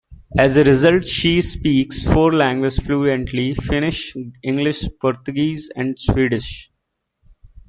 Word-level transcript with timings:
As 0.35 0.57
a 0.57 0.63
result 0.63 1.05
she 1.05 1.41
speaks 1.43 2.03
four 2.03 2.33
languages 2.33 2.79
fluently: 2.79 3.53
Finnish, 3.53 4.15
English, 4.43 4.83
Portuguese 4.99 5.69
and 5.75 5.95
Swedish. 5.99 6.71